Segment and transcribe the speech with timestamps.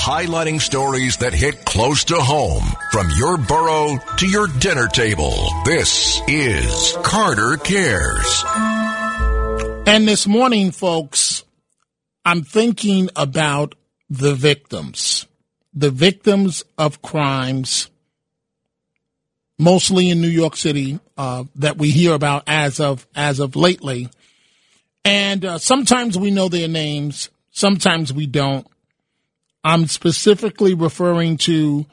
[0.00, 5.34] highlighting stories that hit close to home from your borough to your dinner table.
[5.64, 8.44] This is Carter Cares.
[9.86, 11.44] And this morning, folks,
[12.24, 13.74] I'm thinking about
[14.08, 15.26] the victims,
[15.74, 17.90] the victims of crimes,
[19.58, 24.08] mostly in New York City, uh, that we hear about as of as of lately.
[25.04, 28.66] And uh, sometimes we know their names, sometimes we don't.
[29.62, 31.86] I'm specifically referring to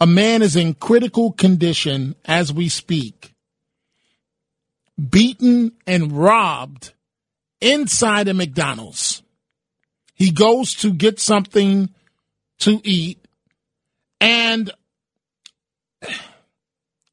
[0.00, 3.34] a man is in critical condition as we speak,
[4.98, 6.92] beaten and robbed
[7.60, 9.22] inside a McDonald's.
[10.14, 11.90] He goes to get something
[12.60, 13.24] to eat.
[14.20, 14.70] And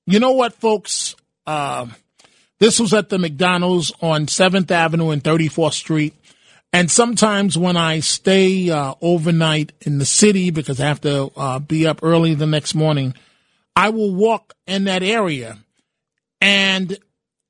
[0.07, 1.15] you know what, folks?
[1.48, 1.87] Uh,
[2.59, 6.13] this was at the McDonald's on 7th Avenue and 34th Street.
[6.75, 11.59] And sometimes when I stay uh, overnight in the city because I have to uh,
[11.59, 13.13] be up early the next morning,
[13.77, 15.57] I will walk in that area.
[16.41, 16.98] And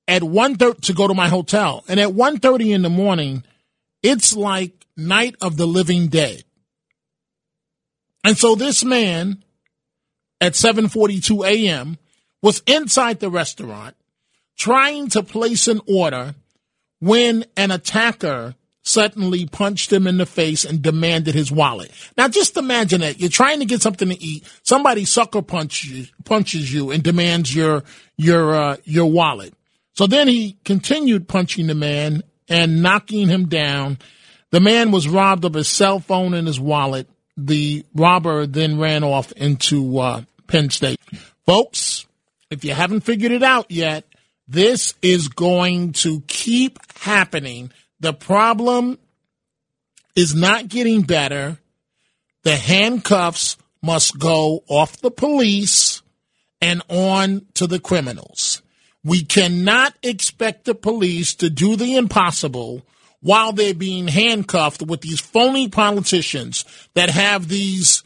[0.08, 1.84] at 1.30 to go to my hotel.
[1.88, 3.44] And at 1.30 in the morning,
[4.04, 6.44] it's like night of the living dead.
[8.24, 9.44] And so this man
[10.40, 11.98] at 7:42 a.m.
[12.44, 13.96] was inside the restaurant
[14.56, 16.36] trying to place an order
[17.00, 18.54] when an attacker
[18.86, 21.92] suddenly punched him in the face and demanded his wallet.
[22.18, 26.06] Now just imagine that you're trying to get something to eat, somebody sucker punches you,
[26.24, 27.84] punches you and demands your
[28.16, 29.54] your uh, your wallet.
[29.94, 33.98] So then he continued punching the man and knocking him down
[34.56, 37.10] the man was robbed of his cell phone and his wallet.
[37.36, 41.04] The robber then ran off into uh, Penn Station.
[41.46, 42.06] Folks,
[42.50, 44.06] if you haven't figured it out yet,
[44.48, 47.70] this is going to keep happening.
[48.06, 49.00] The problem
[50.16, 51.58] is not getting better.
[52.44, 56.04] The handcuffs must go off the police
[56.62, 58.62] and on to the criminals.
[59.04, 62.86] We cannot expect the police to do the impossible
[63.22, 66.64] while they're being handcuffed with these phony politicians
[66.94, 68.04] that have these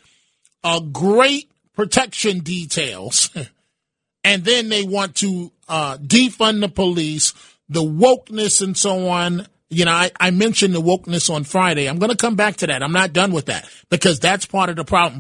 [0.64, 3.32] uh, great protection details.
[4.24, 7.34] and then they want to uh, defund the police,
[7.68, 9.46] the wokeness, and so on.
[9.72, 11.88] You know, I, I mentioned the wokeness on Friday.
[11.88, 12.82] I'm going to come back to that.
[12.82, 15.18] I'm not done with that because that's part of the problem.